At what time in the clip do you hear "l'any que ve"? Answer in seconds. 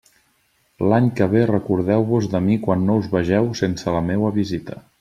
0.93-1.43